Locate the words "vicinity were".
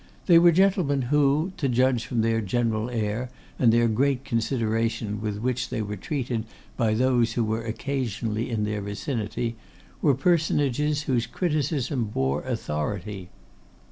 8.81-10.15